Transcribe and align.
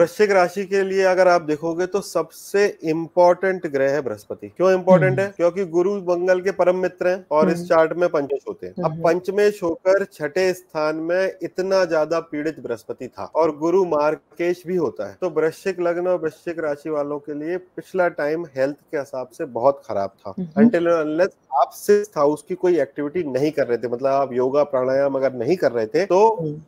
वृश्चिक 0.00 0.30
राशि 0.30 0.64
के 0.64 0.82
लिए 0.82 1.04
अगर 1.04 1.28
आप 1.28 1.42
देखोगे 1.42 1.86
तो 1.86 2.00
सबसे 2.00 2.66
इंपॉर्टेंट 2.82 3.66
ग्रह 3.66 3.92
है 3.92 4.00
बृहस्पति। 4.02 4.48
क्यों 4.48 4.70
इम्पोर्टेंट 4.72 5.18
है? 5.20 5.26
क्योंकि 5.28 5.64
गुरु 5.66 5.94
मंगल 6.02 6.40
के 6.40 6.50
परम 6.50 6.76
मित्र 6.76 7.08
हैं 7.08 7.24
और 7.30 7.50
इस 7.50 7.66
चार्ट 7.68 7.92
में 7.92 8.08
पंचमेश 8.08 8.44
होते 8.48 8.66
हैं। 8.66 8.84
अब 8.84 9.02
पंचमेश 9.04 9.62
होकर 9.62 10.04
छठे 10.04 10.52
स्थान 10.54 10.96
में 10.98 11.32
इतना 11.42 11.84
ज़्यादा 11.84 12.20
पीड़ित 12.22 12.60
बृहस्पति 12.60 13.08
था 13.08 13.24
और 13.34 13.56
गुरु 13.58 13.84
मार्केश 13.86 14.62
भी 14.66 14.76
होता 14.76 15.08
है। 15.08 15.16
तो 15.20 15.30
वृश्चिक 15.32 15.80
लग्न 15.80 16.06
और 16.06 16.20
वृश्चिक 16.20 16.58
राशि 16.60 16.90
वालों 16.90 17.18
के 17.18 17.34
लिए 17.34 17.56
पिछला 17.56 18.08
टाइम 18.14 18.44
हेल्थ 18.56 18.76
के 18.92 18.98
हिसाब 18.98 19.28
से 19.28 19.44
बहुत 19.58 19.82
खराब 19.88 20.10
था। 20.18 20.34
अनटिल 20.56 20.88
आप 21.60 21.70
सिक्स 21.74 22.10
हाउस 22.16 22.44
की 22.48 22.54
कोई 22.54 22.78
एक्टिविटी 22.80 23.22
नहीं 23.30 23.50
कर 23.50 23.66
रहे 23.66 23.78
थे 23.78 23.88
मतलब 23.88 24.12
आप 24.12 24.32
योगा 24.32 24.62
प्राणायाम 24.74 25.14
अगर 25.16 25.32
नहीं 25.34 25.56
कर 25.56 25.72
रहे 25.72 25.86
थे 25.86 26.04
तो 26.06 26.20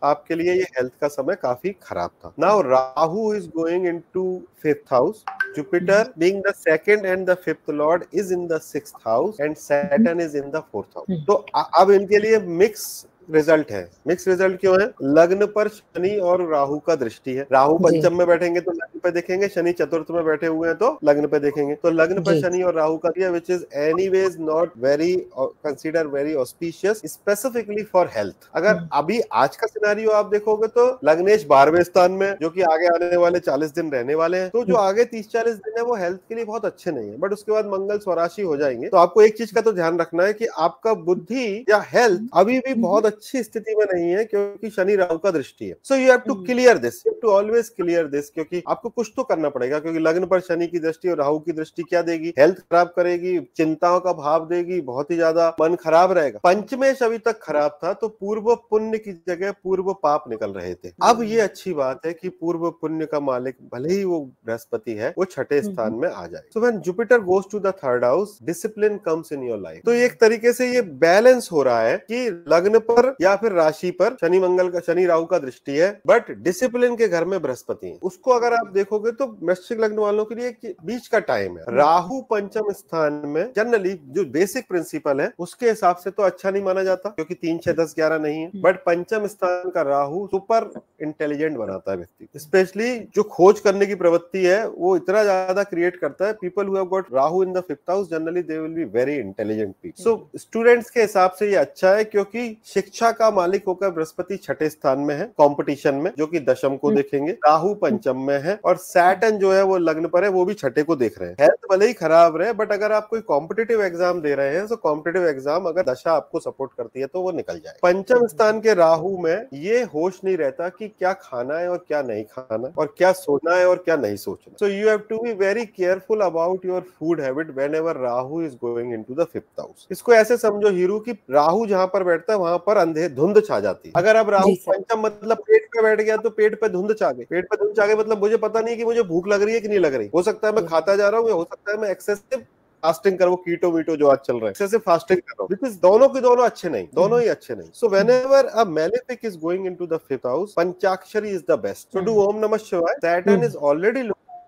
आपके 0.04 0.34
लिए 0.34 0.54
ये 0.54 0.66
हेल्थ 0.76 0.92
का 1.00 1.08
समय 1.08 1.34
काफ़ी 1.42 1.76
खराब 1.82 2.10
था। 2.24 2.34
Now 2.38 2.62
Rahu 2.62 3.10
Rahu 3.10 3.32
is 3.32 3.46
going 3.48 3.86
into 3.86 4.42
fifth 4.56 4.88
house. 4.88 5.24
Jupiter, 5.56 6.12
being 6.18 6.42
the 6.42 6.52
second 6.54 7.06
and 7.06 7.26
the 7.26 7.36
fifth 7.36 7.68
lord, 7.68 8.06
is 8.12 8.30
in 8.30 8.46
the 8.46 8.60
sixth 8.60 8.94
house, 9.04 9.38
and 9.38 9.58
Saturn 9.58 10.20
is 10.20 10.34
in 10.34 10.50
the 10.50 10.62
fourth 10.70 10.94
house. 10.94 11.24
तो 11.26 11.34
अब 11.80 11.90
इनके 11.90 12.18
लिए 12.18 12.38
मिक्स 12.62 13.06
रिज़ल्ट 13.30 13.70
है। 13.72 13.82
मिक्स 14.06 14.28
रिज़ल्ट 14.28 14.60
क्यों 14.60 14.80
है? 14.80 14.86
लग्न 15.02 15.46
पर 15.46 15.68
शनि 15.68 16.16
और 16.30 16.46
राहु 16.50 16.78
का 16.86 16.94
दृष्टि 16.94 17.32
है। 17.34 17.46
राहु 17.52 17.78
पंचम 17.78 18.16
में 18.18 18.26
बैठेंगे 18.26 18.60
तो 18.60 18.72
लग्न 18.72 18.99
पे 19.00 19.10
देखेंगे 19.10 19.48
शनि 19.48 19.72
चतुर्थ 19.72 20.10
में 20.10 20.24
बैठे 20.24 20.46
हुए 20.46 20.68
हैं 20.68 20.76
तो 20.76 20.98
लग्न 21.04 21.26
पे 21.26 21.38
देखेंगे। 21.40 21.74
तो 21.74 21.90
लग्न 21.92 22.22
पर 22.22 22.40
शनि 22.40 22.62
और 22.62 22.74
राहु 22.74 22.96
का 22.96 23.08
दिया 23.10 23.30
which 23.30 23.50
is 23.50 23.64
any 23.78 24.08
ways 24.08 24.36
not 24.40 24.72
very 24.78 25.14
consider 25.38 26.06
very 26.08 26.34
auspicious 26.36 27.02
specifically 27.06 27.82
for 27.84 28.10
health 28.16 28.48
अगर 28.54 28.68
हम्म। 28.70 28.88
अभी 28.92 29.20
आज 29.34 29.56
का 29.56 29.66
सिनारियो 29.66 30.10
आप 30.12 30.30
देखोगे 30.30 30.66
तो 30.68 30.86
लग्नेश 31.04 31.44
बारहवें 31.46 31.82
स्थान 31.82 32.12
में 32.12 32.34
जो 32.42 32.50
कि 32.50 32.62
आगे 32.64 32.86
आने 32.86 33.16
वाले 33.16 33.38
चालीस 33.40 33.74
दिन 33.74 33.90
रहने 33.92 34.14
वाले 34.14 34.38
हैं 34.38 34.50
तो 34.50 34.64
जो 34.64 34.74
हम्म। 34.74 34.86
आगे 34.86 35.04
तीस 35.06 35.28
चालीस 35.30 35.54
दिन 35.56 35.78
है 35.78 35.84
वो 35.84 35.96
हेल्थ 35.96 36.18
के 36.28 36.34
लिए 36.34 36.44
बहुत 36.44 36.64
अच्छे 36.64 36.90
नहीं 36.90 37.08
है। 37.10 37.16
बट 37.18 37.32
उसके 37.32 37.52
बाद 37.52 37.66
मंगल 37.68 37.98
स्वराशि 37.98 38.42
हो 38.42 38.56
जाएँगे। 38.56 38.88
तो 38.88 38.96
आपको 38.96 39.22
एक 39.22 39.36
चीज़ 39.38 39.54
का 39.54 39.60
तो 39.60 39.72
ध्यान 39.72 39.98
रखना 39.98 40.24
है 40.24 40.32
कि 40.32 40.46
आपका 40.58 40.94
बुद्धि 41.02 41.64
या 41.70 41.84
हेल्थ 41.88 42.28
अभी 42.34 42.58
भी 42.58 42.70
हम्म। 42.70 42.82
बहुत 42.82 43.06
अच्छी 43.06 43.42
स्थिति 43.42 43.74
में 43.76 43.84
नहीं 43.84 44.10
है 44.10 44.24
क्योंकि 44.24 44.70
शनि 44.70 44.96
राहु 44.96 45.18
का 45.18 45.30
दृष्टि 45.30 45.68
है। 45.68 45.76
So 45.84 45.94
you 45.94 46.10
have 46.10 46.18
to 46.20 46.34
clear 46.44 46.78
this 46.78 47.02
to 47.22 47.30
always 47.30 47.68
clear 47.70 48.06
this 48.08 48.30
क्योंकि 48.30 48.62
आपको 48.68 48.88
कुछ 48.90 49.12
तो 49.16 49.22
करना 49.24 49.48
पड़ेगा 49.50 49.78
क्योंकि 49.78 49.98
लग्न 50.00 50.26
पर 50.26 50.40
शनि 50.40 50.66
की 50.66 50.78
दृष्टि 50.78 51.08
और 51.08 51.16
राहु 51.18 51.38
की 51.38 51.52
दृष्टि 51.52 51.82
क्या 51.82 52.02
देगी? 52.02 52.32
हेल्थ 52.38 52.58
खराब 52.60 52.92
करेगी 52.96 53.38
चिंताओं 53.56 54.00
का 54.00 54.12
भाव 54.14 54.46
देगी 54.48 54.80
बहुत 54.82 55.10
ही 55.10 55.16
ज़्यादा 55.16 55.48
मन 55.60 55.74
खराब 55.76 56.12
रहेगा। 56.12 56.40
पंचमेश 56.44 57.02
अभी 57.02 57.18
तक 57.20 57.38
खराब 57.42 57.78
था 57.84 57.92
तो 57.94 58.08
पूर्व 58.10 58.54
पुण्य 58.70 58.98
की 58.98 59.12
जगह 59.28 59.52
पूर्व 59.64 59.92
पाप 60.02 60.24
निकल 60.30 60.52
रहे 60.52 60.74
थे। 60.74 60.92
अब 61.02 61.22
ये 61.22 61.40
अच्छी 61.40 61.72
बात 61.74 62.06
है 62.06 62.12
कि 62.12 62.28
पूर्व 62.30 62.68
पुण्य 62.72 63.06
का 63.06 63.20
मालिक 63.22 63.56
भले 63.74 63.94
ही 63.94 64.04
वो 64.04 64.20
बृहस्पति 64.46 64.94
है 64.94 65.12
वो 65.18 65.24
छठे 65.26 65.60
स्थान 65.62 65.94
में 65.94 66.08
आ 66.08 66.26
जाए 66.26 66.42
so 66.54 66.60
when 66.60 66.78
Jupiter 66.80 67.20
goes 67.22 67.44
to 67.52 67.58
the 67.60 67.72
third 67.76 68.04
house 68.04 68.38
discipline 68.42 68.96
comes 69.04 69.32
in 69.32 69.42
your 69.42 69.58
life 69.60 69.82
तो 69.86 69.92
एक 69.94 70.20
तरीके 70.20 70.52
से 70.52 70.70
ये 70.72 70.82
बैलेंस 71.00 71.48
हो 71.52 71.62
रहा 71.62 71.80
है 71.80 71.96
कि 72.10 72.26
लग्न 72.48 72.78
पर 72.90 73.14
या 73.22 73.34
फिर 73.36 73.52
राशि 73.52 73.90
पर 73.92 74.16
शनि 74.20 74.38
मंगल 74.40 74.68
का 74.70 74.80
शनि 74.86 75.06
राहु 75.06 75.24
का 75.26 75.38
दृष्टि 75.38 75.76
है 75.76 75.90
बट 76.06 76.30
डिसिप्लिन 76.42 76.96
के 76.96 77.08
घर 77.10 77.24
में 77.24 77.40
बृहस्पति 77.42 77.86
है। 77.86 77.98
उसको 78.02 78.30
अगर 78.32 78.54
आप 78.54 78.70
देखोगे 78.74 79.12
तो 79.12 79.26
वृश्चिक 79.42 79.80
लग्न 79.80 79.98
वालों 79.98 80.24
के 80.24 80.34
लिए 80.34 80.74
बीच 80.84 81.06
का 81.08 81.18
टाइम 81.20 81.56
है। 81.58 81.64
राहु 81.70 82.20
पंचम 82.30 82.70
स्थान 82.72 83.22
में 83.26 83.42
जनरली 83.56 83.92
जो 84.08 84.24
बेसिक 84.30 84.68
प्रिंसिपल 84.68 85.20
है, 85.20 85.32
उसके 85.38 85.68
हिसाब 85.68 85.96
से 85.96 86.10
तो 86.10 86.22
अच्छा 86.22 86.50
नहीं 86.50 86.62
माना 86.62 86.82
जाता, 86.84 87.08
क्योंकि 87.10 87.34
तीन, 87.36 87.58
छह, 87.58 87.72
दस, 87.74 87.94
ग्यारह 87.96 88.18
नहीं 88.18 88.42
है। 88.42 88.50
बट 88.62 88.76
पंचम 88.84 89.26
स्थान 89.28 89.70
का 89.70 89.82
राहु 89.84 90.26
सुपर 90.28 90.70
इंटेलिजेंट 91.02 91.56
बनाता 91.58 91.90
है 91.90 91.96
व्यक्ति 91.98 92.38
स्पेशली 92.40 92.98
जो 93.14 93.22
खोज 93.24 93.60
करने 93.60 93.86
की 93.86 93.94
प्रवृत्ति 93.96 94.44
है, 94.44 94.66
वो 94.68 94.96
इतना 94.96 95.22
ज़्यादा 95.22 95.62
क्रिएट 95.64 95.96
करता 95.98 96.26
है 96.26 96.32
people 96.40 96.66
who 96.66 96.76
have 96.76 96.84
got 96.86 97.06
Rahu 97.14 97.42
in 97.42 97.52
the 97.52 97.60
fifth 97.62 97.90
house 97.90 98.08
generally 98.10 98.42
they 98.42 98.58
will 98.58 98.72
be 98.74 98.84
very 98.92 99.16
intelligent 99.18 99.74
people 99.74 100.02
so 100.02 100.30
students 100.38 100.90
के 100.90 101.00
हिसाब 101.00 101.30
से 101.32 101.50
ये 101.50 101.56
अच्छा 101.56 101.90
है, 101.90 102.04
क्योंकि 102.06 102.56
शिक्षा 102.66 103.10
का 103.12 103.30
मालिक 103.32 103.64
होकर 103.66 103.90
बृहस्पति 103.90 104.36
छठे 104.38 104.68
स्थान 104.70 104.98
में 105.00 105.14
है 105.14 105.24
कंपटीशन 105.40 105.94
में, 105.94 106.10
जो 106.18 106.26
की 106.26 106.40
दशम 106.42 106.76
को 106.76 106.88
हम्म। 106.88 106.99
देखेंगे। 107.00 107.32
राहु 107.46 107.74
पंचम 107.76 108.20
में 108.22 108.38
है 108.40 108.58
और 108.64 108.76
सैटन 108.78 109.38
जो 109.38 109.52
है 109.52 109.62
वो 109.64 109.78
लग्न 109.80 110.08
पर 110.08 110.24
है 110.24 110.30
वो 110.30 110.44
भी 110.44 110.54
छठे 110.56 110.82
को 110.82 110.96
देख 110.96 111.18
रहे 111.18 111.28
हैं। 111.28 111.36
हेल्थ 111.40 111.68
भले 111.70 111.86
ही 111.86 111.92
खराब 111.94 112.36
रहे 112.36 112.52
बट 112.54 112.72
अगर 112.72 112.92
आप 112.92 113.06
कोई 113.08 113.20
कॉम्पिटेटिव 113.26 113.82
एग्ज़ाम 113.82 114.20
दे 114.20 114.34
रहे 114.34 114.54
हैं 114.56 114.66
तो 114.66 114.76
कॉम्पिटेटिव 114.78 115.28
एग्ज़ाम 115.28 115.64
अगर 115.66 115.82
दशा 115.84 116.12
आपको 116.12 116.40
सपोर्ट 116.40 116.70
करती 116.78 117.00
है 117.00 117.06
तो 117.06 117.20
वो 117.22 117.30
निकल 117.32 117.58
जाए। 117.58 117.74
पंचम 117.82 118.26
स्थान 118.26 118.60
के 118.60 118.74
राहु 118.74 119.16
में 119.18 119.46
ये 119.54 119.82
होश 119.94 120.20
नहीं 120.24 120.36
रहता 120.36 120.68
कि 120.70 120.88
क्या 120.88 121.12
खाना 121.14 121.58
है 121.58 121.68
और 121.70 121.84
क्या 121.88 122.02
नहीं 122.02 122.24
खाना 122.26 122.72
और 122.78 122.94
क्या 122.98 123.12
सोना 123.14 123.54
है 123.56 123.66
और 123.68 123.82
क्या 123.84 123.96
नहीं 123.98 124.16
सोचना। 124.18 124.56
So 124.60 124.66
you 124.68 124.88
have 124.88 124.98
to 125.08 125.18
be 125.20 125.32
very 125.36 125.64
careful 125.66 126.20
about 126.22 126.64
your 126.66 126.80
food 126.90 127.20
habit 127.20 127.50
whenever 127.74 127.96
Rahu 127.98 128.42
is 128.42 128.54
going 128.56 128.92
into 129.02 129.14
the 129.14 129.26
fifth 129.32 129.60
house 129.60 129.86
इसको 129.90 130.14
ऐसे 130.14 130.36
समझो 130.38 130.70
हीरो 130.72 130.98
की 131.00 131.12
राहु 131.30 131.66
जहाँ 131.66 131.86
पर 131.88 132.04
बैठता 132.04 132.32
है 132.32 132.38
वहाँ 132.38 132.58
पर 132.66 132.76
अंधे 132.78 133.08
धुंध 133.10 133.42
छा 133.46 133.60
जाती 133.60 133.88
है। 133.88 133.92
अगर 133.96 134.16
अब 134.16 134.30
राहु 134.30 134.54
पंचम 134.66 135.00
मतलब 135.00 135.38
पेट 135.40 135.66
पे 135.66 135.82
बैठ 135.82 136.00
गया 136.00 136.16
तो 136.18 136.30
पेट 136.32 136.60
पे 136.60 136.68
धुंध 136.68 136.89
छा 136.94 137.10
गई 137.10 137.24
पेट 137.26 137.44
पे 137.44 137.56
धुंध 137.56 137.76
छा 137.76 137.86
गई 137.86 137.94
मतलब 137.94 138.22
मुझे 138.22 138.36
पता 138.38 138.60
नहीं 138.60 138.76
कि 138.76 138.84
मुझे 138.84 139.02
भूख 139.04 139.28
लग 139.28 139.42
रही 139.42 139.54
है 139.54 139.60
कि 139.60 139.68
नहीं 139.68 139.78
लग 139.80 139.94
रही। 139.94 140.10
हो 140.14 140.22
सकता 140.22 140.48
है 140.48 140.54
मैं 140.54 140.66
खाता 140.66 140.96
जा 140.96 141.08
रहा 141.08 141.20
हूँ 141.20 141.30
हो 141.30 141.44
सकता 141.44 141.72
है 141.72 141.78
मैं 141.80 141.90
एक्सेसिव 141.90 142.44
फास्टिंग 142.82 143.18
करो 143.18 143.36
कीटो 143.38 143.70
वीटो 143.70 143.96
जो 143.96 144.06
आज 144.08 144.18
चल 144.18 144.34
रहा 144.34 144.44
है। 144.44 144.50
एक्सेसिव 144.50 144.80
फास्टिंग 144.86 145.18
करो 145.20 145.46
बिकॉज़ 145.46 145.76
दोनों 145.80 146.08
के 146.08 146.20
दोनों 146.20 146.44
अच्छे 146.44 146.68
नहीं 146.68 146.86
दोनों 146.94 147.20
ही 147.20 147.28
अच्छे 147.28 147.54
नहीं। 147.54 147.70
So 147.74 147.88
whenever 148.10 148.46
a 148.46 148.64
malefic 148.66 149.24
is 149.24 149.38
going 149.38 149.66
into 149.74 149.86
the 149.86 149.96
fifth 150.08 150.26
house 150.26 150.54
Panchakshari 150.56 151.30
is 151.30 151.42
the 151.50 151.58
best 151.60 151.92
to 151.92 152.00
do 152.02 152.14
Om 152.22 152.38
Namah 152.44 152.56
Shivaya 152.64 152.94
Saturn 152.96 153.44
is 153.44 153.56
already 153.72 154.02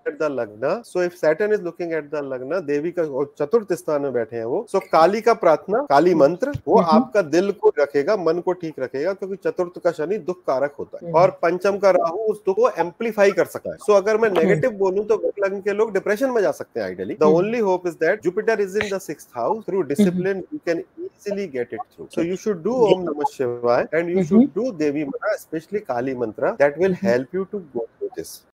at 0.08 0.18
the 0.18 0.28
lagna 0.30 0.80
so 0.86 1.02
if 1.02 1.14
Saturn 1.16 1.52
is 1.52 1.62
looking 1.62 1.92
at 1.92 2.10
the 2.10 2.20
lagna 2.24 2.60
देवी 2.66 2.92
का 2.98 3.04
चतुर्थ 3.38 3.72
स्थान 3.72 4.02
में 4.02 4.12
बैठे 4.12 4.36
हैं 4.36 4.44
वो। 4.44 4.64
सो 4.68 4.78
so, 4.78 4.84
काली 4.84 5.20
का 5.20 5.34
प्रार्थना 5.34 5.82
काली 5.90 6.10
हम्म। 6.10 6.22
मंत्र 6.22 6.52
वो 6.68 6.78
हम्म। 6.78 6.96
आपका 6.96 7.22
दिल 7.30 7.50
को 7.52 7.72
रखेगा 7.78 8.16
मन 8.18 8.40
को 8.40 8.52
ठीक 8.54 8.80
रखेगा 8.80 9.12
क्योंकि 9.12 9.36
चतुर्थ 9.44 9.78
का 9.84 9.92
शनि 9.92 10.18
दुख 10.20 10.42
कारक 10.46 10.74
होता 10.78 10.98
है। 10.98 11.06
हम्म। 11.06 11.18
और 11.20 11.30
पंचम 11.42 11.78
का 11.78 11.90
राहु 11.98 12.18
उस 12.32 12.42
दुख 12.46 12.56
को 12.56 12.70
एम्पलीफाई 12.80 13.30
कर 13.32 13.44
सकता 13.46 13.70
है। 13.70 13.76
सो 13.76 13.92
so, 13.92 13.98
अगर 13.98 14.18
मैं 14.18 14.30
नेगेटिव 14.30 14.70
बोलूँ 14.78 15.04
तो 15.06 15.20
लग्न 15.44 15.60
के 15.60 15.72
लोग 15.72 15.92
डिप्रेशन 15.92 16.30
में 16.30 16.40
जा 16.42 16.50
सकते 16.52 16.80
हैं 16.80 16.86
ideally 16.86 17.14
the 17.20 17.32
only 17.34 17.58
hope 17.60 17.86
is 17.86 17.94
that 17.96 18.22
Jupiter 18.22 18.60
is 18.60 18.78
in 18.78 18.88
the 18.88 19.00
house 19.36 19.64
through 19.66 19.82
discipline 19.84 20.42
you 20.52 20.58
can 20.66 20.78
easily 20.78 21.46
get 21.48 21.74
it 21.74 21.80
through 21.80 22.06
so 22.14 22.22
you 22.22 22.36
should 22.36 22.62
do 22.62 22.74
Om 22.86 23.02
Namah 23.02 23.24
Shivaya 23.32 23.86
and 23.94 24.10
you 24.10 24.24
should 24.24 24.48
do 24.54 24.70
Devi 24.78 25.04
mantra 25.04 25.36
specially 25.38 25.80
Kali 25.82 26.14
mantra 26.16 26.50
that 26.58 26.78
will 26.78 26.96
help 27.02 27.34
you 27.34 27.44
to 27.44 27.58
go 27.76 27.86
through 27.88 28.08
this 28.16 28.34